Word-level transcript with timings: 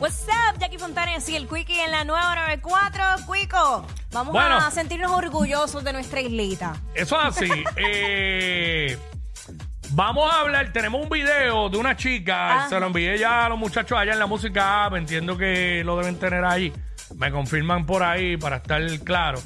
What's 0.00 0.26
up, 0.28 0.58
Jackie 0.60 0.78
Fontanes 0.78 1.28
y 1.28 1.34
el 1.36 1.48
Quickie 1.48 1.80
en 1.80 1.90
la 1.90 2.04
nueva 2.04 2.36
94. 2.36 3.02
Quico, 3.32 3.84
vamos 4.12 4.32
Bueno. 4.32 4.56
a 4.56 4.70
sentirnos 4.70 5.10
orgullosos 5.10 5.82
de 5.82 5.92
nuestra 5.92 6.20
islita. 6.20 6.76
Eso 6.94 7.18
es 7.20 7.26
así. 7.26 7.48
Eh, 7.76 8.96
vamos 9.90 10.32
a 10.32 10.40
hablar, 10.40 10.72
tenemos 10.72 11.02
un 11.02 11.08
video 11.08 11.68
de 11.68 11.78
una 11.78 11.96
chica, 11.96 12.66
se 12.68 12.78
lo 12.78 12.86
envié 12.86 13.18
ya 13.18 13.46
a 13.46 13.48
los 13.48 13.58
muchachos 13.58 13.98
allá 13.98 14.12
en 14.12 14.18
la 14.20 14.26
música 14.26 14.84
app, 14.84 14.94
entiendo 14.94 15.36
que 15.36 15.82
lo 15.84 15.96
deben 15.96 16.18
tener 16.18 16.44
ahí. 16.44 16.72
Me 17.16 17.32
confirman 17.32 17.84
por 17.84 18.02
ahí 18.04 18.36
para 18.36 18.56
estar 18.56 18.80
claro. 19.00 19.40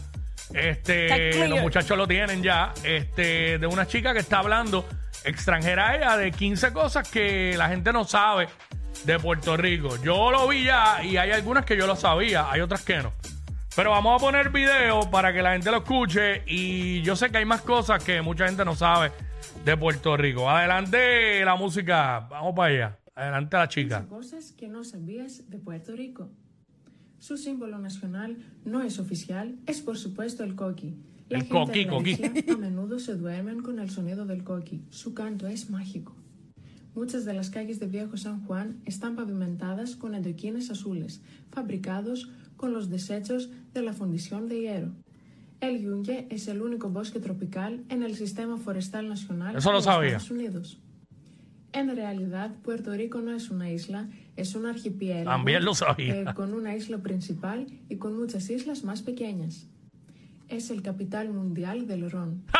Este, 0.52 1.30
clear. 1.30 1.48
los 1.48 1.60
muchachos 1.60 1.96
lo 1.96 2.06
tienen 2.06 2.42
ya. 2.42 2.74
Este, 2.84 3.58
de 3.58 3.66
una 3.66 3.86
chica 3.86 4.12
que 4.12 4.18
está 4.18 4.40
hablando 4.40 4.86
extranjera 5.24 5.96
ella 5.96 6.16
de 6.18 6.30
15 6.30 6.72
cosas 6.74 7.08
que 7.08 7.54
la 7.56 7.68
gente 7.68 7.90
no 7.92 8.04
sabe 8.04 8.48
de 9.04 9.18
Puerto 9.18 9.56
Rico. 9.56 9.96
Yo 10.02 10.30
lo 10.30 10.48
vi 10.48 10.64
ya 10.64 11.02
y 11.04 11.16
hay 11.16 11.30
algunas 11.30 11.64
que 11.64 11.76
yo 11.76 11.86
lo 11.86 11.96
sabía, 11.96 12.50
hay 12.50 12.60
otras 12.60 12.84
que 12.84 12.98
no. 13.02 13.12
Pero 13.74 13.90
vamos 13.90 14.20
a 14.20 14.24
poner 14.24 14.50
video 14.50 15.10
para 15.10 15.32
que 15.32 15.40
la 15.42 15.52
gente 15.52 15.70
lo 15.70 15.78
escuche 15.78 16.42
y 16.46 17.00
yo 17.02 17.16
sé 17.16 17.30
que 17.30 17.38
hay 17.38 17.44
más 17.44 17.62
cosas 17.62 18.02
que 18.04 18.20
mucha 18.20 18.46
gente 18.46 18.64
no 18.64 18.74
sabe 18.74 19.10
de 19.64 19.76
Puerto 19.76 20.16
Rico. 20.16 20.48
Adelante 20.48 21.44
la 21.44 21.56
música, 21.56 22.20
vamos 22.30 22.54
para 22.54 22.74
allá. 22.74 22.98
Adelante 23.14 23.56
la 23.56 23.68
chica. 23.68 24.06
Cosas 24.08 24.52
que 24.52 24.68
no 24.68 24.84
sabías 24.84 25.48
de 25.50 25.58
Puerto 25.58 25.96
Rico. 25.96 26.30
Su 27.18 27.36
símbolo 27.38 27.78
nacional 27.78 28.36
no 28.64 28.82
es 28.82 28.98
oficial, 28.98 29.56
es 29.66 29.80
por 29.80 29.96
supuesto 29.96 30.44
el 30.44 30.54
coqui. 30.54 30.96
La 31.28 31.38
El 31.38 31.44
gente 31.44 31.86
coqui, 31.86 31.86
coqui. 31.86 32.50
a 32.52 32.56
menudo 32.56 32.98
se 32.98 33.14
duermen 33.14 33.62
con 33.62 33.78
el 33.78 33.90
sonido 33.90 34.26
del 34.26 34.44
coqui. 34.44 34.82
Su 34.90 35.14
canto 35.14 35.46
es 35.46 35.70
mágico. 35.70 36.14
Muchas 36.94 37.24
de 37.24 37.32
las 37.32 37.48
calles 37.50 37.80
de 37.80 37.86
Viejo 37.86 38.16
San 38.16 38.44
Juan 38.44 38.80
están 38.84 39.16
pavimentadas 39.16 39.96
con 39.96 40.14
adoquines 40.14 40.70
azules, 40.70 41.22
fabricados 41.50 42.30
con 42.56 42.72
los 42.72 42.90
desechos 42.90 43.50
de 43.72 43.82
la 43.82 43.92
fundición 43.92 44.48
de 44.48 44.60
hierro. 44.60 44.92
El 45.60 45.80
yunque 45.80 46.26
es 46.30 46.48
el 46.48 46.60
único 46.60 46.90
bosque 46.90 47.18
tropical 47.20 47.84
en 47.88 48.02
el 48.02 48.14
Sistema 48.16 48.56
Forestal 48.58 49.08
Nacional 49.08 49.56
Eso 49.56 49.72
de 49.72 49.82
sabía. 49.82 50.08
Estados 50.08 50.30
Unidos. 50.30 50.78
En 51.72 51.94
realidad, 51.96 52.50
Puerto 52.62 52.92
Rico 52.92 53.22
no 53.22 53.32
es 53.32 53.48
una 53.48 53.70
isla, 53.70 54.10
es 54.36 54.54
un 54.54 54.66
archipiélago. 54.66 55.30
También 55.30 55.64
lo 55.64 55.74
sabía. 55.74 56.20
eh, 56.20 56.24
con 56.34 56.52
una 56.52 56.76
isla 56.76 56.98
principal 56.98 57.66
y 57.88 57.96
con 57.96 58.18
muchas 58.18 58.50
islas 58.50 58.84
más 58.84 59.00
pequeñas. 59.00 59.66
Es 60.48 60.68
el 60.68 60.82
capital 60.82 61.30
mundial 61.32 61.86
del 61.86 62.10
ron. 62.10 62.42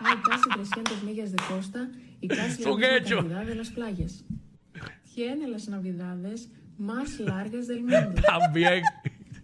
Hay 0.00 0.16
casi 0.28 0.48
300 0.50 1.02
millas 1.02 1.32
de 1.32 1.38
costa 1.48 1.90
y 2.20 2.28
casi 2.28 2.62
la 2.64 2.70
misma 2.70 2.88
cantidad 3.16 3.44
de 3.46 3.54
las 3.54 3.70
playas. 3.70 4.24
Tiene 5.14 5.48
las 5.48 5.68
navidades 5.68 6.50
más 6.78 7.20
largas 7.20 7.66
del 7.66 7.80
mundo. 7.82 8.22
También. 8.26 8.82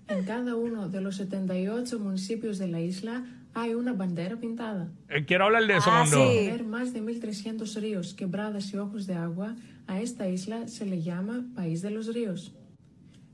En 0.08 0.24
cada 0.24 0.54
uno 0.54 0.88
de 0.88 1.00
los 1.00 1.16
78 1.16 1.98
municipios 1.98 2.58
de 2.58 2.68
la 2.68 2.80
isla 2.80 3.24
hay 3.54 3.74
una 3.74 3.92
bandera 3.92 4.36
pintada. 4.36 4.88
Eh, 5.08 5.24
Quiero 5.24 5.46
hablar 5.46 5.66
de 5.66 5.77
eso 5.77 5.90
Ah, 5.90 6.04
cuando. 6.08 6.30
sí. 6.30 6.46
Ver 6.46 6.64
más 6.64 6.92
de 6.92 7.02
1.300 7.02 7.80
ríos, 7.80 8.14
quebradas 8.14 8.72
y 8.72 8.77
ojos 8.77 9.06
de 9.06 9.14
agua, 9.14 9.56
a 9.86 10.00
esta 10.00 10.28
isla 10.28 10.68
se 10.68 10.86
le 10.86 11.02
llama 11.02 11.44
País 11.54 11.82
de 11.82 11.90
los 11.90 12.12
Ríos. 12.14 12.54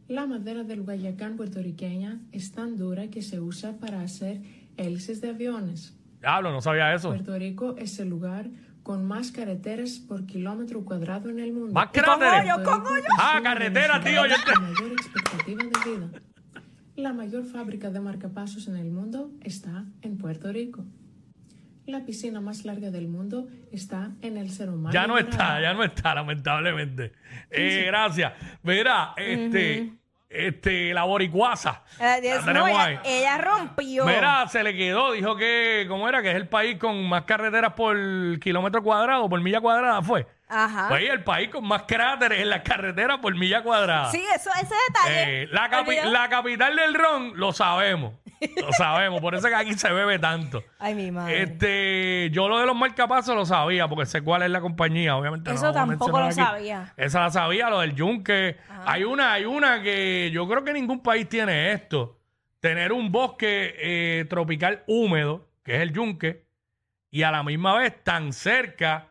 La 0.08 0.26
madera 0.26 0.64
del 0.64 0.82
Guayacán 0.82 1.36
puertorriqueña 1.36 2.20
es 2.32 2.52
tan 2.52 2.76
dura 2.76 3.08
que 3.08 3.22
se 3.22 3.40
usa 3.40 3.78
para 3.78 4.02
hacer 4.02 4.40
hélices 4.76 5.20
de 5.20 5.30
aviones. 5.30 5.94
Diablo, 6.22 6.50
no 6.52 6.60
sabía 6.62 6.94
eso. 6.94 7.08
Puerto 7.10 7.36
Rico 7.38 7.74
es 7.76 7.98
el 7.98 8.08
lugar 8.08 8.46
con 8.82 9.04
más 9.04 9.30
carreteras 9.32 9.98
por 9.98 10.24
kilómetro 10.26 10.84
cuadrado 10.84 11.28
en 11.28 11.38
el 11.40 11.52
mundo. 11.52 11.72
Más 11.74 11.86
con 11.88 12.02
cráteres. 12.02 12.52
hoyo, 12.54 12.54
con 12.64 12.82
Puerto 12.82 12.94
Rico 12.94 12.94
hoyo. 12.94 13.04
es 13.04 13.20
Ah, 13.20 13.40
carretera, 13.42 14.00
tío, 14.00 14.12
yo 14.26 14.34
ciudades 14.36 14.44
te- 14.44 14.52
con 14.54 14.62
mayor 14.72 14.92
expectativa 14.92 15.62
de 15.62 15.90
vida. 15.90 16.20
La 16.96 17.12
mayor 17.12 17.44
fábrica 17.44 17.90
de 17.90 18.00
marcapasos 18.00 18.68
en 18.68 18.76
el 18.76 18.90
mundo 18.90 19.30
está 19.42 19.84
en 20.02 20.16
Puerto 20.18 20.52
Rico. 20.52 20.84
La 21.86 22.04
piscina 22.04 22.40
más 22.40 22.64
larga 22.64 22.90
del 22.90 23.08
mundo 23.08 23.48
está 23.72 24.12
en 24.22 24.36
el 24.36 24.50
Cerro 24.50 24.76
Mar 24.76 24.92
Ya 24.92 25.06
no 25.08 25.18
está, 25.18 25.60
ya 25.60 25.74
no 25.74 25.82
está, 25.82 26.14
lamentablemente. 26.14 27.12
Eh, 27.50 27.84
gracias. 27.86 28.32
Mira, 28.62 29.14
este, 29.16 29.92
este, 30.32 30.92
la 30.94 31.04
boricuaza. 31.04 31.82
Eh, 31.98 32.02
La 32.04 32.20
Dios, 32.20 32.40
no, 32.40 32.46
tenemos 32.46 32.70
ahí. 32.78 32.98
ella, 33.04 33.18
ella 33.18 33.38
rompió. 33.38 34.04
Mira, 34.04 34.46
se 34.48 34.62
le 34.62 34.74
quedó, 34.76 35.12
dijo 35.12 35.36
que, 35.36 35.84
¿cómo 35.88 36.08
era? 36.08 36.22
Que 36.22 36.30
es 36.30 36.36
el 36.36 36.48
país 36.48 36.78
con 36.78 37.08
más 37.08 37.22
carreteras 37.24 37.72
por 37.74 37.96
kilómetro 38.40 38.82
cuadrado, 38.82 39.28
por 39.28 39.40
milla 39.40 39.60
cuadrada, 39.60 40.02
fue. 40.02 40.26
Ajá. 40.48 40.88
Pues 40.88 41.08
el 41.08 41.24
país 41.24 41.48
con 41.48 41.66
más 41.66 41.84
cráteres 41.84 42.40
en 42.40 42.50
las 42.50 42.60
carreteras 42.60 43.18
por 43.20 43.34
milla 43.34 43.62
cuadrada. 43.62 44.10
Sí, 44.10 44.22
eso, 44.34 44.50
ese 44.60 44.74
detalle. 44.88 45.42
Eh, 45.44 45.48
la, 45.50 45.70
capi- 45.70 45.88
Olvidó. 45.98 46.10
la 46.10 46.28
capital 46.28 46.76
del 46.76 46.92
ron, 46.94 47.32
lo 47.36 47.52
sabemos. 47.54 48.12
Lo 48.56 48.72
sabemos, 48.72 49.20
por 49.20 49.34
eso 49.34 49.46
es 49.46 49.52
que 49.52 49.60
aquí 49.60 49.74
se 49.74 49.92
bebe 49.92 50.18
tanto. 50.18 50.62
Ay, 50.78 50.94
mi 50.94 51.10
madre. 51.10 51.42
Este, 51.42 52.30
yo 52.30 52.48
lo 52.48 52.58
de 52.58 52.66
los 52.66 52.76
marcapasos 52.76 53.34
lo 53.34 53.46
sabía, 53.46 53.88
porque 53.88 54.06
sé 54.06 54.22
cuál 54.22 54.42
es 54.42 54.50
la 54.50 54.60
compañía, 54.60 55.16
obviamente. 55.16 55.52
Eso 55.52 55.72
tampoco 55.72 56.20
lo 56.20 56.32
sabía. 56.32 56.92
Esa 56.96 57.20
la 57.20 57.30
sabía, 57.30 57.70
lo 57.70 57.80
del 57.80 57.94
yunque. 57.94 58.56
Hay 58.84 59.04
una, 59.04 59.32
hay 59.32 59.44
una 59.44 59.82
que 59.82 60.30
yo 60.32 60.48
creo 60.48 60.64
que 60.64 60.72
ningún 60.72 61.02
país 61.02 61.28
tiene 61.28 61.72
esto. 61.72 62.18
Tener 62.60 62.92
un 62.92 63.10
bosque 63.10 63.74
eh, 63.78 64.24
tropical 64.28 64.82
húmedo, 64.86 65.48
que 65.64 65.76
es 65.76 65.82
el 65.82 65.92
yunque, 65.92 66.44
y 67.10 67.24
a 67.24 67.30
la 67.30 67.42
misma 67.42 67.76
vez 67.76 68.02
tan 68.04 68.32
cerca, 68.32 69.08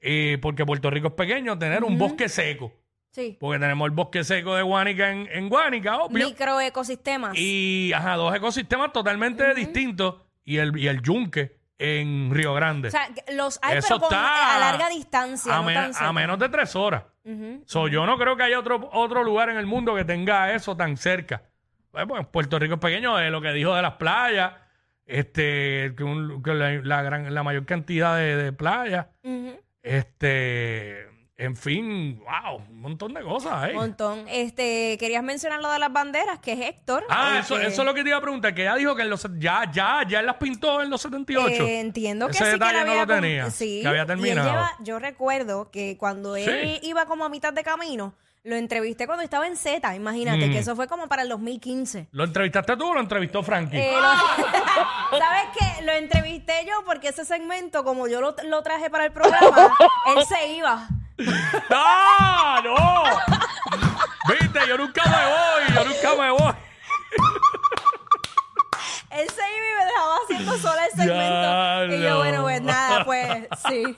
eh, 0.00 0.38
porque 0.42 0.66
Puerto 0.66 0.90
Rico 0.90 1.08
es 1.08 1.14
pequeño, 1.14 1.58
tener 1.58 1.84
un 1.84 1.98
bosque 1.98 2.28
seco. 2.28 2.72
Sí. 3.12 3.36
Porque 3.40 3.58
tenemos 3.58 3.86
el 3.86 3.90
bosque 3.92 4.22
seco 4.24 4.54
de 4.54 4.62
Guánica 4.62 5.10
en, 5.10 5.28
en 5.32 5.48
Guánica, 5.48 5.96
obvio. 5.98 6.26
Microecosistemas. 6.28 7.36
Y 7.36 7.92
ajá, 7.92 8.14
dos 8.16 8.34
ecosistemas 8.34 8.92
totalmente 8.92 9.52
distintos. 9.54 10.14
Y 10.44 10.58
el, 10.58 10.76
y 10.78 10.88
el 10.88 11.02
yunque 11.02 11.58
en 11.78 12.30
Río 12.32 12.54
Grande. 12.54 12.88
O 12.88 12.90
sea, 12.90 13.08
los 13.32 13.58
hay, 13.62 13.78
Eso 13.78 13.96
pero 13.98 14.00
con- 14.08 14.16
está 14.18 14.56
a 14.56 14.58
larga 14.60 14.88
distancia. 14.90 15.52
a, 15.54 15.56
no 15.58 15.62
men- 15.64 15.74
tan 15.74 15.90
a 15.90 15.94
cerca. 15.94 16.12
menos 16.12 16.38
de 16.38 16.48
tres 16.48 16.76
horas. 16.76 17.04
So, 17.66 17.86
yo 17.88 18.06
no 18.06 18.18
creo 18.18 18.36
que 18.36 18.42
haya 18.42 18.58
otro, 18.58 18.88
otro 18.92 19.22
lugar 19.22 19.50
en 19.50 19.56
el 19.56 19.66
mundo 19.66 19.94
que 19.94 20.04
tenga 20.04 20.52
eso 20.52 20.76
tan 20.76 20.96
cerca. 20.96 21.42
Pues, 21.92 22.04
pues, 22.08 22.26
Puerto 22.26 22.58
Rico 22.58 22.74
es 22.74 22.80
pequeño, 22.80 23.18
es 23.20 23.30
lo 23.30 23.40
que 23.40 23.52
dijo 23.52 23.74
de 23.74 23.82
las 23.82 23.94
playas, 23.94 24.52
este, 25.06 25.94
que, 25.96 26.02
un- 26.04 26.42
que 26.42 26.54
la, 26.54 26.72
la 26.82 27.02
gran, 27.02 27.32
la 27.34 27.42
mayor 27.42 27.66
cantidad 27.66 28.16
de, 28.16 28.36
de 28.36 28.52
playas, 28.52 29.06
este, 29.82 31.06
en 31.40 31.56
fin, 31.56 32.20
wow, 32.20 32.56
un 32.68 32.80
montón 32.80 33.14
de 33.14 33.22
cosas, 33.22 33.70
¿eh? 33.70 33.72
Montón. 33.72 34.24
Este, 34.28 34.96
querías 34.98 35.22
mencionar 35.22 35.60
lo 35.60 35.70
de 35.70 35.78
las 35.78 35.92
banderas, 35.92 36.38
que 36.38 36.52
es 36.52 36.60
Héctor. 36.60 37.04
Ah, 37.08 37.30
el 37.34 37.38
eso, 37.40 37.56
que- 37.56 37.66
eso 37.66 37.82
es 37.82 37.86
lo 37.86 37.94
que 37.94 38.02
te 38.02 38.10
iba 38.10 38.18
a 38.18 38.20
preguntar, 38.20 38.54
que 38.54 38.62
ella 38.62 38.74
dijo 38.76 38.94
que 38.94 39.02
en 39.02 39.10
los, 39.10 39.26
ya, 39.38 39.70
ya, 39.72 40.02
ya 40.08 40.22
las 40.22 40.36
pintó 40.36 40.82
en 40.82 40.90
los 40.90 41.00
78. 41.02 41.64
Eh, 41.66 41.80
entiendo 41.80 42.26
que 42.26 42.32
Ese 42.32 42.38
sí 42.44 42.44
que 42.44 42.52
detalle 42.52 42.78
él 42.80 42.84
no 42.86 42.90
había 42.92 43.02
lo 43.02 43.08
com- 43.08 43.20
tenía, 43.22 43.50
sí, 43.50 43.80
que 43.82 43.88
había 43.88 44.00
y 44.00 44.02
él 44.02 44.06
terminado. 44.06 44.50
lleva- 44.50 44.72
yo 44.80 44.98
recuerdo 44.98 45.70
que 45.70 45.96
cuando 45.98 46.36
él 46.36 46.78
Sí. 46.80 46.86
iba 46.88 47.06
como 47.06 47.24
a 47.24 47.28
mitad 47.28 47.52
de 47.52 47.62
camino, 47.64 48.14
lo 48.42 48.56
entrevisté 48.56 49.06
cuando 49.06 49.22
estaba 49.22 49.46
en 49.46 49.54
Z, 49.56 49.94
imagínate, 49.94 50.46
Mm. 50.46 50.50
que 50.52 50.58
eso 50.60 50.74
fue 50.74 50.86
como 50.88 51.08
para 51.08 51.22
el 51.22 51.28
2015. 51.28 52.08
¿Lo 52.12 52.24
entrevistaste 52.24 52.74
tú 52.76 52.86
o 52.88 52.94
lo 52.94 53.00
entrevistó 53.00 53.42
Frankie? 53.42 53.76
Eh, 53.76 53.92
lo- 53.92 54.00
¿Sabes 55.18 55.44
qué? 55.58 55.84
Lo 55.84 55.92
entrevisté 55.92 56.64
yo 56.66 56.82
porque 56.86 57.08
ese 57.08 57.24
segmento, 57.26 57.84
como 57.84 58.06
yo 58.08 58.20
lo, 58.22 58.34
lo 58.44 58.62
traje 58.62 58.88
para 58.90 59.04
el 59.06 59.12
programa, 59.12 59.74
él 60.16 60.24
se 60.26 60.52
iba. 60.54 60.88
¡Ah, 61.70 62.60
no! 62.64 63.04
Viste, 64.32 64.60
yo 64.68 64.76
nunca 64.78 65.02
me 65.04 65.10
voy, 65.10 65.74
yo 65.74 65.84
nunca 65.84 66.22
me 66.22 66.30
voy. 66.30 66.54
Él 69.10 69.28
se 69.28 69.42
iba 69.56 69.66
y 69.66 69.74
me 69.76 69.84
dejaba 69.84 70.16
haciendo 70.24 70.58
sola 70.58 70.84
el 70.86 70.92
segmento. 70.92 71.84
Y 71.86 71.90
yo, 71.90 71.98
Diablo. 71.98 72.18
bueno, 72.18 72.42
pues 72.42 72.62
nada, 72.62 73.04
pues 73.04 73.48
sí. 73.68 73.96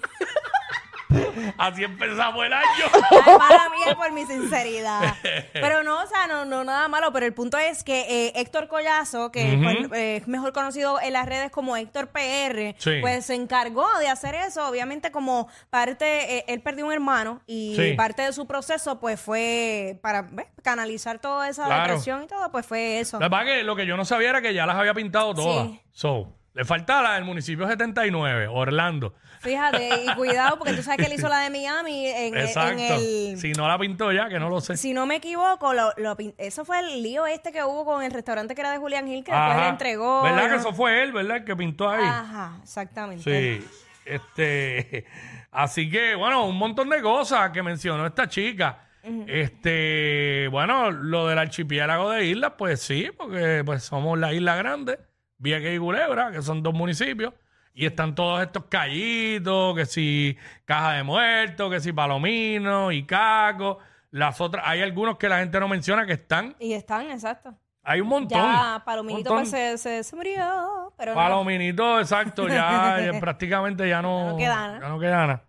Así 1.58 1.84
empezamos 1.84 2.44
el 2.44 2.52
año. 2.52 2.84
Ay, 3.10 3.38
mala 3.38 3.70
mía 3.70 3.94
por 3.96 4.12
mi 4.12 4.24
sinceridad. 4.26 5.14
Pero 5.52 5.82
no, 5.82 6.02
o 6.02 6.06
sea, 6.06 6.26
no, 6.26 6.44
no 6.44 6.64
nada 6.64 6.88
malo. 6.88 7.12
Pero 7.12 7.26
el 7.26 7.34
punto 7.34 7.58
es 7.58 7.84
que 7.84 8.00
eh, 8.28 8.32
Héctor 8.36 8.68
Collazo, 8.68 9.30
que 9.32 9.56
Ujú. 9.56 9.94
eh, 9.94 10.16
es 10.16 10.28
mejor 10.28 10.52
conocido 10.52 11.00
en 11.00 11.12
las 11.12 11.26
redes 11.26 11.50
como 11.50 11.76
Héctor 11.76 12.08
PR, 12.08 12.74
Sí. 12.78 12.98
pues 13.00 13.26
se 13.26 13.34
encargó 13.34 13.86
de 13.98 14.08
hacer 14.08 14.34
eso. 14.34 14.66
Obviamente, 14.68 15.10
como 15.12 15.48
parte, 15.70 16.38
eh, 16.38 16.44
él 16.48 16.60
perdió 16.62 16.86
un 16.86 16.92
hermano 16.92 17.40
y 17.46 17.74
Sí. 17.76 17.92
parte 17.94 18.22
de 18.22 18.32
su 18.32 18.46
proceso, 18.46 18.98
pues 19.00 19.20
fue 19.20 19.98
para 20.02 20.22
¿ves? 20.22 20.46
canalizar 20.62 21.18
toda 21.18 21.48
esa 21.48 21.66
Claro. 21.66 21.82
depresión 21.84 22.22
y 22.22 22.26
todo, 22.26 22.50
pues 22.50 22.66
fue 22.66 23.00
eso. 23.00 23.18
La 23.20 23.28
verdad 23.28 23.46
que 23.46 23.62
lo 23.62 23.76
que 23.76 23.86
yo 23.86 23.96
no 23.96 24.04
sabía 24.04 24.30
era 24.30 24.42
que 24.42 24.54
ya 24.54 24.66
las 24.66 24.76
había 24.76 24.94
pintado 24.94 25.34
todas. 25.34 25.68
Sí. 25.68 25.80
So, 25.92 26.32
le 26.54 26.64
falta 26.64 27.00
la 27.02 27.14
del 27.14 27.24
municipio 27.24 27.66
79, 27.66 28.46
Orlando. 28.48 29.14
Fíjate, 29.40 30.04
y 30.04 30.14
cuidado, 30.16 30.56
porque 30.58 30.74
tú 30.74 30.82
sabes 30.82 30.98
que 30.98 31.06
él 31.12 31.18
hizo 31.18 31.28
la 31.28 31.40
de 31.40 31.50
Miami 31.50 32.06
en, 32.06 32.36
en 32.36 32.46
Exacto. 32.46 32.80
el. 32.80 33.36
Si 33.38 33.52
no 33.52 33.66
la 33.66 33.78
pintó 33.78 34.12
ya, 34.12 34.28
que 34.28 34.38
no 34.38 34.48
lo 34.48 34.60
sé. 34.60 34.76
Si 34.76 34.92
no 34.92 35.04
me 35.06 35.16
equivoco, 35.16 35.72
lo, 35.74 35.92
lo 35.96 36.16
pin- 36.16 36.34
eso 36.38 36.64
fue 36.64 36.78
el 36.80 37.02
lío 37.02 37.26
este 37.26 37.50
que 37.52 37.64
hubo 37.64 37.84
con 37.84 38.02
el 38.02 38.12
restaurante 38.12 38.54
que 38.54 38.60
era 38.60 38.70
de 38.70 38.78
Julián 38.78 39.06
Gil, 39.06 39.24
que 39.24 39.32
después 39.32 39.56
le 39.56 39.68
entregó. 39.68 40.22
¿Verdad 40.22 40.48
que 40.50 40.56
eso 40.56 40.72
fue 40.72 41.02
él, 41.02 41.12
verdad? 41.12 41.38
El 41.38 41.44
que 41.44 41.56
pintó 41.56 41.88
ahí. 41.90 42.04
Ajá, 42.04 42.58
exactamente. 42.62 43.22
Sí. 43.60 43.66
Este. 44.04 45.06
Así 45.50 45.90
que, 45.90 46.14
bueno, 46.14 46.46
un 46.46 46.56
montón 46.56 46.88
de 46.88 47.02
cosas 47.02 47.50
que 47.50 47.62
mencionó 47.62 48.06
esta 48.06 48.28
chica. 48.28 48.86
Este, 49.26 50.46
bueno, 50.52 50.90
lo 50.92 51.26
del 51.26 51.38
archipiélago 51.38 52.10
de 52.10 52.26
islas, 52.26 52.52
pues 52.56 52.80
sí, 52.80 53.10
porque 53.18 53.62
pues 53.66 53.82
somos 53.82 54.16
la 54.18 54.32
isla 54.32 54.54
grande, 54.54 54.98
Vieques 55.42 55.74
y 55.74 55.78
Culebra, 55.78 56.30
que 56.30 56.40
son 56.40 56.62
dos 56.62 56.72
municipios, 56.72 57.34
y 57.74 57.84
están 57.86 58.14
todos 58.14 58.40
estos 58.42 58.66
callitos, 58.66 59.74
que 59.74 59.86
si 59.86 60.36
Caja 60.64 60.92
de 60.92 61.02
Muertos, 61.02 61.70
que 61.70 61.80
si 61.80 61.92
Palomino 61.92 62.92
y 62.92 63.04
Caco, 63.04 63.78
las 64.10 64.40
otras, 64.40 64.64
hay 64.66 64.82
algunos 64.82 65.16
que 65.16 65.28
la 65.28 65.38
gente 65.38 65.58
no 65.58 65.66
menciona 65.68 66.06
que 66.06 66.12
están, 66.12 66.54
Y 66.60 66.74
están, 66.74 67.10
exacto. 67.10 67.54
hay 67.82 68.00
un 68.00 68.08
montón. 68.08 68.38
Ya 68.40 68.82
Palominito 68.84 69.30
montón. 69.34 69.50
pues 69.50 69.50
se, 69.50 69.78
se, 69.78 70.04
se 70.04 70.14
murió, 70.16 70.92
pero 70.96 71.12
no. 71.12 71.16
Palominito, 71.16 71.98
exacto, 71.98 72.46
ya, 72.46 73.00
ya 73.12 73.18
prácticamente 73.18 73.88
ya 73.88 74.00
no, 74.00 74.26
Ya 74.26 74.30
no 74.30 74.36
queda 74.38 74.54
nada. 74.54 74.80
ya 74.80 74.88
no 74.88 74.98
queda 75.00 75.26
nada. 75.26 75.44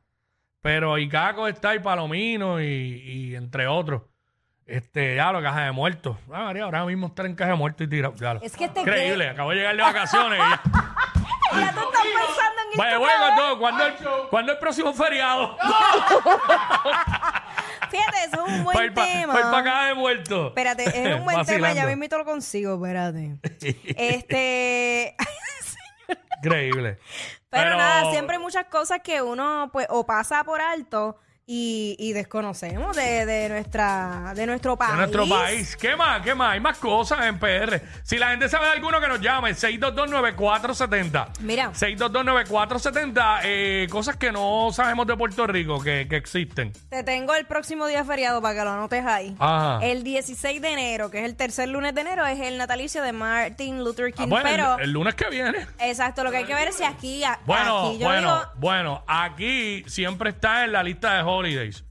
Pero 0.61 0.97
Icaco 0.97 1.47
está 1.47 1.75
y 1.75 1.79
Palomino 1.79 2.61
y, 2.61 2.65
y 2.65 3.35
entre 3.35 3.67
otros. 3.67 4.03
Este, 4.65 5.15
ya 5.17 5.31
lo 5.31 5.41
caja 5.41 5.61
de 5.65 5.71
muertos. 5.71 6.17
Ah, 6.31 6.43
María, 6.45 6.63
ahora 6.63 6.85
mismo 6.85 7.07
estar 7.07 7.25
en 7.25 7.35
caja 7.35 7.51
de 7.51 7.57
muertos 7.57 7.85
y 7.85 7.89
tirado. 7.89 8.15
ya 8.15 8.33
lo- 8.35 8.41
Es 8.41 8.55
que 8.55 8.69
te 8.69 8.79
Increíble, 8.81 9.29
acabo 9.29 9.49
de 9.49 9.57
llegar 9.57 9.75
de 9.75 9.81
vacaciones. 9.81 10.39
y 10.39 10.41
ya. 10.49 10.61
Ya 11.53 11.71
tú 11.71 11.81
estás 11.81 12.01
pensando 12.01 12.61
en 12.71 12.77
Vaya, 12.79 12.89
esto 12.93 12.99
bueno, 12.99 13.19
cada 13.19 13.49
vez. 13.49 13.57
¿cuándo, 13.59 14.29
cuándo 14.31 14.51
el, 14.53 14.57
próximo 14.57 14.91
feriado? 14.93 15.55
Fíjate, 17.91 18.17
eso 18.25 18.45
es 18.47 18.51
un 18.53 18.63
Para 18.63 18.63
buen 18.63 18.83
ir 18.85 18.93
para 18.93 19.07
tema. 19.07 19.63
caja 19.63 19.85
de 19.87 19.93
muertos. 19.93 20.47
Espérate, 20.47 20.83
es 20.85 21.15
un 21.15 21.23
buen 21.25 21.45
tema, 21.45 21.67
ya 21.73 21.83
Vacilando. 21.85 21.95
mismo 21.95 22.17
lo 22.17 22.25
consigo, 22.25 22.73
espérate. 22.75 23.37
Este, 23.97 25.15
Increíble. 26.43 26.97
pero, 27.49 27.77
nada, 27.77 28.09
siempre 28.11 28.37
hay 28.37 28.41
muchas 28.41 28.65
cosas 28.65 29.01
que 29.03 29.21
uno 29.21 29.69
pues 29.71 29.85
o 29.89 30.05
pasa 30.07 30.43
por 30.43 30.59
alto 30.59 31.17
y, 31.45 31.95
y 31.99 32.13
desconocemos 32.13 32.95
de, 32.95 33.25
de 33.25 33.49
nuestra 33.49 34.33
de 34.35 34.45
nuestro 34.45 34.77
país. 34.77 34.91
De 34.91 34.97
nuestro 34.97 35.27
país. 35.27 35.75
¿Qué 35.75 35.95
más? 35.95 36.21
¿Qué 36.21 36.33
más? 36.35 36.53
Hay 36.53 36.59
más 36.61 36.77
cosas 36.77 37.25
en 37.25 37.37
PR. 37.37 37.81
Si 38.03 38.17
la 38.17 38.29
gente 38.29 38.47
sabe 38.47 38.67
de 38.67 38.71
alguno 38.73 39.01
que 39.01 39.07
nos 39.09 39.19
llame, 39.19 39.51
6229470. 39.51 41.27
Mira. 41.41 41.71
6229470. 41.73 43.39
Eh, 43.43 43.87
cosas 43.89 44.15
que 44.17 44.31
no 44.31 44.69
sabemos 44.71 45.05
de 45.07 45.17
Puerto 45.17 45.45
Rico 45.47 45.81
que, 45.81 46.07
que 46.09 46.15
existen. 46.15 46.71
Te 46.89 47.03
tengo 47.03 47.35
el 47.35 47.45
próximo 47.45 47.87
día 47.87 48.03
feriado 48.05 48.41
para 48.41 48.55
que 48.59 48.63
lo 48.63 48.71
anotes 48.71 49.05
ahí. 49.05 49.35
Ajá. 49.39 49.79
El 49.85 50.03
16 50.03 50.61
de 50.61 50.71
enero, 50.71 51.11
que 51.11 51.19
es 51.19 51.25
el 51.25 51.35
tercer 51.35 51.67
lunes 51.69 51.93
de 51.93 52.01
enero, 52.01 52.25
es 52.25 52.39
el 52.39 52.57
natalicio 52.57 53.01
de 53.03 53.11
Martin 53.11 53.83
Luther 53.83 54.13
King. 54.13 54.23
Ah, 54.23 54.27
bueno, 54.29 54.49
el- 54.49 54.55
pero, 54.55 54.79
el, 54.79 54.91
lunes 54.91 55.15
que 55.15 55.29
viene. 55.29 55.67
exacto, 55.79 56.23
lo 56.23 56.31
que 56.31 56.37
hay 56.37 56.45
que 56.45 56.53
ver 56.55 56.69
es 56.69 56.75
si 56.77 56.83
aquí, 56.83 57.23
a- 57.23 57.39
Bueno, 57.45 57.87
aquí 57.89 57.97
yo 57.99 58.05
bueno, 58.07 58.35
digo, 58.39 58.51
bueno. 58.55 59.03
Aquí 59.07 59.83
siempre 59.87 60.29
está 60.31 60.63
en 60.63 60.71
la 60.71 60.83
lista 60.83 61.15
de 61.15 61.23
holidays. 61.35 61.83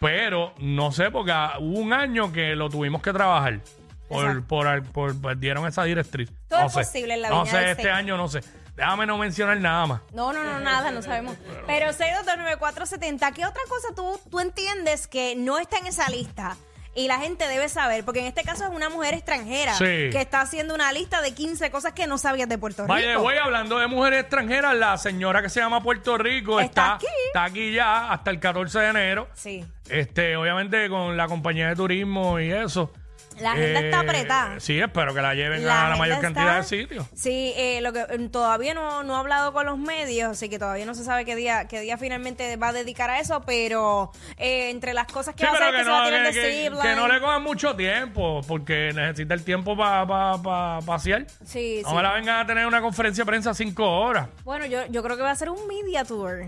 Pero 0.00 0.52
no 0.58 0.90
sé, 0.92 1.10
porque 1.10 1.30
ah, 1.32 1.54
hubo 1.60 1.78
un 1.78 1.92
año 1.92 2.32
que 2.32 2.56
lo 2.56 2.68
tuvimos 2.68 3.02
que 3.02 3.12
trabajar. 3.12 3.60
Por, 4.08 4.24
Exacto. 4.26 4.46
por, 4.48 4.82
por- 4.92 5.20
pues, 5.20 5.40
dieron 5.40 5.66
esa 5.66 5.84
directriz. 5.84 6.30
Todo 6.48 6.60
no 6.60 6.66
es 6.66 6.72
posible 6.72 7.14
en 7.14 7.22
la 7.22 7.28
No 7.30 7.42
Viña 7.44 7.50
sé, 7.52 7.58
del 7.58 7.68
este 7.70 7.82
Señor. 7.84 7.96
año 7.98 8.16
no 8.16 8.28
sé. 8.28 8.40
Déjame 8.76 9.06
no 9.06 9.16
mencionar 9.18 9.56
nada 9.58 9.86
más. 9.86 10.00
No, 10.12 10.32
no, 10.32 10.42
no, 10.44 10.58
nada, 10.60 10.90
no 10.90 11.02
sabemos. 11.02 11.36
Pero 11.66 11.92
6229470, 11.92 13.32
¿qué 13.32 13.46
otra 13.46 13.62
cosa 13.68 13.88
tú, 13.94 14.18
tú 14.30 14.40
entiendes 14.40 15.06
que 15.06 15.34
no 15.36 15.58
está 15.58 15.78
en 15.78 15.86
esa 15.86 16.08
lista? 16.10 16.56
Y 16.94 17.08
la 17.08 17.18
gente 17.18 17.48
debe 17.48 17.70
saber, 17.70 18.04
porque 18.04 18.20
en 18.20 18.26
este 18.26 18.42
caso 18.42 18.64
es 18.64 18.70
una 18.70 18.90
mujer 18.90 19.14
extranjera 19.14 19.72
Sí. 19.74 19.84
que 20.10 20.20
está 20.20 20.42
haciendo 20.42 20.74
una 20.74 20.92
lista 20.92 21.22
de 21.22 21.32
15 21.32 21.70
cosas 21.70 21.94
que 21.94 22.06
no 22.06 22.18
sabías 22.18 22.50
de 22.50 22.58
Puerto 22.58 22.82
Rico. 22.82 22.92
Vaya, 22.92 23.16
voy 23.16 23.36
hablando 23.36 23.78
de 23.78 23.86
mujeres 23.86 24.20
extranjeras, 24.20 24.74
la 24.74 24.98
señora 24.98 25.40
que 25.40 25.48
se 25.48 25.60
llama 25.60 25.82
Puerto 25.82 26.18
Rico 26.18 26.60
Está 26.60 26.82
está, 26.82 26.94
aquí. 26.96 27.06
Está 27.32 27.44
aquí 27.44 27.72
ya 27.72 28.12
hasta 28.12 28.30
el 28.30 28.38
14 28.38 28.78
de 28.78 28.88
enero. 28.88 29.28
Sí, 29.34 29.64
Este, 29.88 30.36
obviamente 30.36 30.88
con 30.90 31.16
la 31.16 31.26
compañía 31.28 31.68
de 31.68 31.76
turismo 31.76 32.38
y 32.38 32.52
eso. 32.52 32.92
la 33.40 33.52
agenda 33.52 33.80
Eh, 33.80 33.84
está 33.86 34.00
apretada. 34.00 34.60
Sí, 34.60 34.78
espero 34.78 35.14
que 35.14 35.22
la 35.22 35.34
lleven 35.34 35.66
a 35.66 35.88
la 35.88 35.96
mayor 35.96 36.20
cantidad 36.20 36.54
de 36.56 36.60
está- 36.60 36.68
sitios. 36.76 37.06
Sí, 37.16 37.54
eh, 37.56 37.80
lo 37.80 37.90
que 37.94 38.00
eh, 38.00 38.28
todavía 38.30 38.74
no, 38.74 39.02
no 39.04 39.16
ha 39.16 39.20
hablado 39.20 39.54
con 39.54 39.64
los 39.64 39.78
medios, 39.78 40.32
así 40.32 40.50
que 40.50 40.58
todavía 40.58 40.84
no 40.84 40.94
se 40.94 41.02
sabe 41.02 41.24
qué 41.24 41.34
día, 41.34 41.66
qué 41.66 41.80
día 41.80 41.96
finalmente 41.96 42.56
va 42.56 42.68
a 42.68 42.72
dedicar 42.74 43.08
a 43.08 43.18
eso, 43.20 43.40
pero 43.46 44.12
eh, 44.36 44.68
entre 44.68 44.92
las 44.92 45.06
cosas 45.06 45.34
que 45.34 45.44
Sí, 45.44 45.50
va 45.50 45.52
a 45.52 45.54
pero 45.54 45.64
hacer 45.64 45.72
que 45.72 45.78
que, 45.78 45.84
se 45.84 45.90
va 45.90 45.96
a 45.96 46.00
no, 46.02 46.06
tirar 46.08 46.22
que, 46.32 46.38
de 46.38 46.44
que- 46.46 46.62
zipline. 46.64 46.82
que 46.82 46.94
no 46.94 47.08
le 47.08 47.20
cojan 47.20 47.42
mucho 47.42 47.74
tiempo, 47.74 48.42
porque 48.46 48.92
necesita 48.94 49.32
el 49.32 49.44
tiempo 49.44 49.76
para 49.78 50.80
pasear. 50.84 51.26
Sí, 51.44 51.80
No 51.84 51.88
sí. 51.88 51.94
me 51.96 52.02
la 52.02 52.12
vengan 52.12 52.40
a 52.40 52.46
tener 52.46 52.66
una 52.66 52.82
conferencia 52.82 53.24
de 53.24 53.26
prensa 53.26 53.54
cinco 53.54 53.90
horas. 53.90 54.28
Bueno, 54.44 54.66
yo, 54.66 54.84
yo 54.90 55.02
creo 55.02 55.16
que 55.16 55.22
va 55.22 55.30
a 55.30 55.36
ser 55.36 55.48
un 55.48 55.66
media 55.66 56.04
tour. 56.04 56.44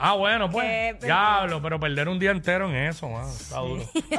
Ah, 0.00 0.12
bueno, 0.14 0.48
pues. 0.48 0.64
Eh, 0.66 0.96
pero- 1.00 1.06
diablo, 1.06 1.60
pero 1.60 1.80
perder 1.80 2.08
un 2.08 2.18
día 2.20 2.30
entero 2.30 2.68
en 2.68 2.76
eso, 2.76 3.08
mano, 3.08 3.28
está 3.28 3.58
duro. 3.58 3.82
Sí, 3.92 4.04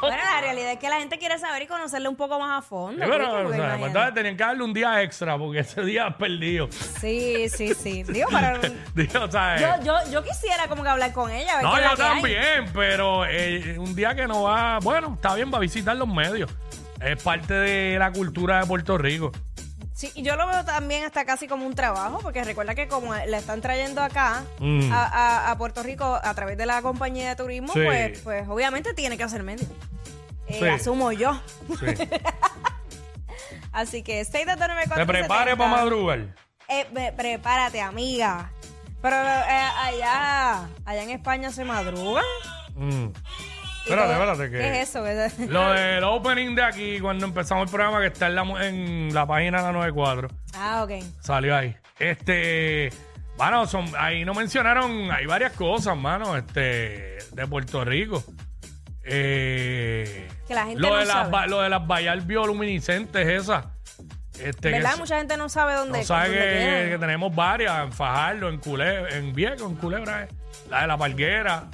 Bueno, 0.00 0.16
la 0.34 0.40
realidad 0.40 0.72
es 0.72 0.78
que 0.78 0.88
la 0.88 0.96
gente 0.98 1.18
quiere 1.18 1.38
saber 1.38 1.62
y 1.62 1.66
conocerle 1.66 2.08
un 2.08 2.16
poco 2.16 2.38
más 2.38 2.58
a 2.58 2.62
fondo. 2.62 3.04
pero, 3.08 3.44
Ricky, 3.48 3.52
o 3.60 3.62
sea, 3.62 3.76
pues, 3.78 3.86
entonces 3.86 4.14
tenían 4.14 4.36
que 4.36 4.44
darle 4.44 4.64
un 4.64 4.74
día 4.74 5.02
extra, 5.02 5.38
porque 5.38 5.60
ese 5.60 5.82
día 5.82 6.08
es 6.08 6.14
perdido. 6.16 6.68
Sí, 7.00 7.48
sí, 7.48 7.72
sí. 7.74 8.02
Digo, 8.02 8.28
para... 8.30 8.58
Digo, 8.94 9.22
o 9.24 9.30
sea, 9.30 9.56
yo, 9.58 9.66
eh, 9.68 9.78
yo, 9.84 10.12
yo 10.12 10.24
quisiera 10.24 10.66
como 10.68 10.82
que 10.82 10.88
hablar 10.88 11.12
con 11.12 11.30
ella. 11.30 11.52
a 11.52 11.56
ver 11.56 11.64
no, 11.64 11.72
qué 11.74 11.78
es 11.78 11.84
la 11.84 11.90
yo 11.90 11.96
que 11.96 12.02
hay. 12.02 12.14
también, 12.14 12.72
pero 12.74 13.24
eh, 13.26 13.76
un 13.78 13.94
día 13.94 14.14
que 14.14 14.26
no 14.26 14.42
va, 14.42 14.78
bueno, 14.82 15.12
está 15.14 15.34
bien, 15.36 15.50
va 15.52 15.58
a 15.58 15.60
visitar 15.60 15.96
los 15.96 16.08
medios. 16.08 16.50
Es 17.00 17.22
parte 17.22 17.54
de 17.54 17.98
la 17.98 18.12
cultura 18.12 18.60
de 18.60 18.66
Puerto 18.66 18.98
Rico. 18.98 19.32
Sí, 20.02 20.10
y 20.16 20.22
yo 20.24 20.34
lo 20.34 20.48
veo 20.48 20.64
también 20.64 21.04
hasta 21.04 21.24
casi 21.24 21.46
como 21.46 21.64
un 21.64 21.76
trabajo, 21.76 22.18
porque 22.22 22.42
recuerda 22.42 22.74
que 22.74 22.88
como 22.88 23.14
la 23.14 23.38
están 23.38 23.60
trayendo 23.60 24.02
acá 24.02 24.42
Mm. 24.58 24.92
a, 24.92 25.04
a- 25.04 25.50
a 25.52 25.58
Puerto 25.58 25.84
Rico 25.84 26.18
a 26.20 26.34
través 26.34 26.58
de 26.58 26.66
la 26.66 26.82
compañía 26.82 27.28
de 27.28 27.36
turismo, 27.36 27.72
Sí. 27.72 27.82
pues, 27.84 28.18
pues 28.18 28.48
obviamente 28.48 28.94
tiene 28.94 29.16
que 29.16 29.22
hacer 29.22 29.44
medio. 29.44 29.64
Eh, 30.48 30.56
Sí. 30.58 30.66
Asumo 30.66 31.12
yo. 31.12 31.40
Sí. 31.78 31.86
Así 33.72 34.02
que 34.02 34.22
6229470. 34.24 34.94
Te 34.96 35.06
prepare 35.06 35.56
para 35.56 35.70
madrugar. 35.70 36.34
Eh, 36.68 37.12
prepárate, 37.16 37.80
amiga. 37.80 38.50
Pero 39.00 39.14
eh, 39.16 39.68
allá, 39.84 40.68
allá 40.84 41.02
en 41.04 41.10
España 41.10 41.52
se 41.52 41.64
madruga. 41.64 42.22
Mm. 42.74 43.06
Espérate, 43.84 44.12
todo- 44.14 44.30
espérate, 44.30 44.50
que. 44.50 44.58
¿Qué 44.58 44.80
es 44.82 44.88
eso? 44.88 45.02
verdad? 45.02 45.32
Lo 45.48 45.72
del 45.72 46.04
opening 46.04 46.54
de 46.54 46.62
aquí, 46.62 47.00
cuando 47.00 47.26
empezamos 47.26 47.64
el 47.64 47.70
programa, 47.70 48.00
que 48.00 48.06
está 48.08 48.26
en 48.28 48.34
la, 48.34 48.42
en 48.66 49.14
la 49.14 49.26
página 49.26 49.58
de 49.58 49.64
la 49.64 49.72
94, 49.72 50.28
ah, 50.54 50.84
ok. 50.84 51.02
salió 51.20 51.56
ahí. 51.56 51.74
Este. 51.98 52.90
Bueno, 53.36 53.66
son, 53.66 53.86
ahí 53.98 54.24
no 54.24 54.34
mencionaron, 54.34 55.10
hay 55.10 55.26
varias 55.26 55.52
cosas, 55.52 55.96
mano, 55.96 56.36
este, 56.36 57.18
de 57.32 57.46
Puerto 57.48 57.84
Rico. 57.84 58.22
Eh, 59.04 60.28
Que 60.46 60.54
la 60.54 60.66
gente 60.66 60.80
lo, 60.80 60.90
no 60.90 60.96
de 60.98 61.04
las, 61.06 61.14
sabe. 61.14 61.30
ba- 61.30 61.46
lo 61.46 61.60
de 61.62 61.68
las 61.68 61.86
vallas 61.86 62.26
bioluminiscentes, 62.26 63.26
esas. 63.26 63.66
Este, 64.38 64.70
que 64.70 64.76
¿Verdad? 64.76 64.96
Mucha 64.98 65.18
gente 65.18 65.36
no 65.36 65.48
sabe 65.48 65.74
dónde, 65.74 65.98
no 65.98 66.04
sabe 66.04 66.28
dónde 66.28 66.42
que, 66.44 66.58
quedan. 66.58 66.88
que 66.90 66.98
tenemos 66.98 67.34
varias, 67.34 67.84
en 67.84 67.92
Fajardo, 67.92 68.48
en 68.48 68.58
Culebra, 68.58 69.16
en 69.16 69.32
Viejo, 69.34 69.66
en 69.66 69.74
Culebra, 69.76 70.24
eh, 70.24 70.28
la 70.70 70.82
de 70.82 70.86
la 70.86 70.96
Palguera. 70.98 71.64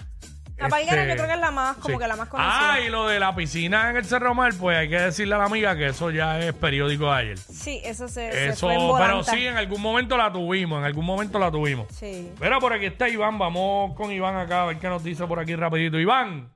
La 0.58 0.66
Este, 0.66 0.86
yo 0.86 1.14
creo 1.14 1.26
que 1.26 1.32
es 1.34 1.38
la 1.38 1.50
más, 1.52 1.76
como 1.76 1.94
sí. 1.96 2.02
que 2.02 2.08
la 2.08 2.16
más 2.16 2.28
conocida. 2.28 2.72
Ah, 2.74 2.80
y 2.80 2.88
lo 2.90 3.06
de 3.06 3.20
la 3.20 3.34
piscina 3.34 3.90
en 3.90 3.96
el 3.96 4.04
Cerro 4.04 4.34
Mar, 4.34 4.52
pues 4.58 4.76
hay 4.76 4.88
que 4.88 4.98
decirle 4.98 5.34
a 5.36 5.38
la 5.38 5.44
amiga 5.44 5.76
que 5.76 5.86
eso 5.86 6.10
ya 6.10 6.40
es 6.40 6.52
periódico 6.54 7.04
de 7.04 7.12
ayer. 7.12 7.38
Sí, 7.38 7.80
eso 7.84 8.08
se, 8.08 8.32
se 8.32 8.48
Eso, 8.48 8.66
fue 8.66 8.74
en 8.74 8.80
pero 8.80 8.92
volanta. 8.92 9.32
sí, 9.32 9.46
en 9.46 9.56
algún 9.56 9.80
momento 9.80 10.16
la 10.16 10.32
tuvimos, 10.32 10.78
en 10.80 10.84
algún 10.84 11.04
momento 11.04 11.38
la 11.38 11.50
tuvimos. 11.50 11.86
Sí. 11.92 12.32
Mira, 12.40 12.58
por 12.58 12.72
aquí 12.72 12.86
está 12.86 13.08
Iván, 13.08 13.38
vamos 13.38 13.94
con 13.94 14.10
Iván 14.10 14.34
acá, 14.36 14.62
a 14.62 14.66
ver 14.66 14.78
qué 14.78 14.88
nos 14.88 15.04
dice 15.04 15.26
por 15.26 15.38
aquí 15.38 15.54
rapidito. 15.54 15.98
Iván, 15.98 16.50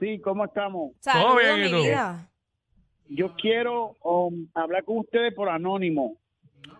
Sí, 0.00 0.20
¿cómo 0.20 0.44
estamos? 0.44 0.90
Saludos, 0.98 1.38
bien, 1.38 1.58
¿y 1.58 1.62
mi 1.62 1.70
tú? 1.70 1.82
vida. 1.84 2.28
Yo 3.08 3.34
quiero 3.36 3.94
um, 4.02 4.48
hablar 4.54 4.82
con 4.84 4.98
ustedes 4.98 5.32
por 5.34 5.48
anónimo. 5.48 6.16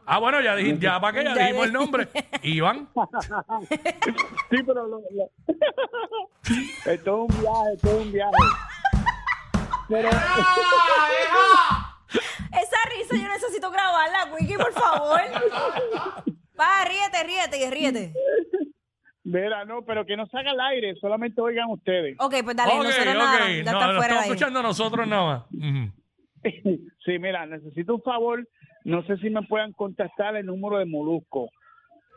Ah, 0.06 0.18
bueno, 0.18 0.40
ya, 0.40 0.56
dij- 0.56 0.78
ya 0.78 1.00
para 1.00 1.18
qué, 1.18 1.24
ya 1.24 1.34
Ya 1.36 1.42
dijimos 1.46 1.66
el 1.66 1.72
nombre. 1.72 2.08
Iván, 2.42 2.88
Sí, 4.50 4.56
pero 4.66 4.86
lo, 4.86 5.00
lo- 5.10 5.30
esto 6.86 7.26
es 7.28 7.34
un 7.34 7.40
viaje, 7.40 7.72
esto 7.74 7.88
es 7.88 7.94
un 8.06 8.12
viaje. 8.12 8.32
Pero 9.88 10.08
Esa 12.52 12.76
risa 12.96 13.16
yo 13.16 13.28
necesito 13.28 13.70
grabarla, 13.70 14.32
Wiki, 14.34 14.54
por 14.56 14.72
favor. 14.72 15.20
Va, 16.58 16.84
ríete, 16.84 17.24
ríete, 17.24 17.58
y 17.66 17.70
ríete. 17.70 18.12
Mira, 19.24 19.64
no, 19.64 19.82
pero 19.84 20.04
que 20.04 20.16
no 20.16 20.26
salga 20.26 20.50
al 20.50 20.60
aire, 20.60 20.94
solamente 21.00 21.40
oigan 21.40 21.70
ustedes. 21.70 22.16
Ok, 22.18 22.34
pues 22.44 22.56
dale, 22.56 22.72
ok, 22.72 22.84
nosotros 22.84 23.08
ok, 23.08 23.14
nada, 23.18 23.38
ya 23.50 23.62
no, 23.62 23.70
está 23.70 23.72
lo 23.72 23.72
fuera 23.72 23.92
de 23.92 24.02
estamos 24.02 24.22
ahí. 24.24 24.30
escuchando 24.30 24.62
nosotros 24.62 25.06
nada 25.08 25.24
más. 25.24 25.42
Ujú. 25.52 25.92
Sí, 27.04 27.18
mira, 27.18 27.46
necesito 27.46 27.94
un 27.94 28.02
favor. 28.02 28.46
No 28.84 29.02
sé 29.04 29.16
si 29.18 29.30
me 29.30 29.42
puedan 29.42 29.72
contactar 29.72 30.36
el 30.36 30.46
número 30.46 30.78
de 30.78 30.86
Molusco. 30.86 31.50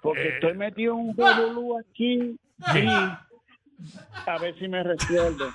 Porque 0.01 0.21
Eh. 0.21 0.31
estoy 0.35 0.53
metido 0.55 0.93
en 0.93 0.99
un 1.09 1.17
revolú 1.17 1.77
aquí. 1.79 2.37
Y 2.75 2.87
a 2.87 4.37
ver 4.39 4.57
si 4.57 4.67
me 4.67 4.81
resuelve. 4.83 5.45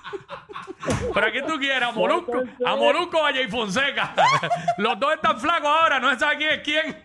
Pero 1.14 1.26
aquí 1.26 1.38
tú 1.46 1.58
quieras, 1.58 1.90
a 1.90 1.92
Molusco, 1.92 2.42
a 2.66 2.76
Molusco, 2.76 3.22
Valle 3.22 3.44
y 3.44 3.48
Fonseca. 3.48 4.14
Los 4.78 4.98
dos 5.00 5.14
están 5.14 5.40
flacos 5.40 5.68
ahora, 5.68 5.98
no 5.98 6.10
se 6.12 6.18
sabe 6.18 6.36
quién 6.36 6.50
es 6.50 6.60
quién. 6.60 6.96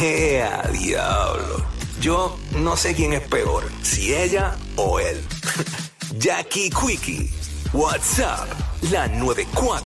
¡Ea, 0.00 0.62
diablo! 0.72 1.64
Yo 2.00 2.36
no 2.58 2.76
sé 2.76 2.94
quién 2.94 3.12
es 3.14 3.20
peor, 3.28 3.64
si 3.82 4.14
ella 4.14 4.52
o 4.76 5.00
él. 5.00 5.16
Jackie 6.18 6.70
Quickie. 6.70 7.30
WhatsApp, 7.72 8.48
la 8.92 9.08
94. 9.08 9.82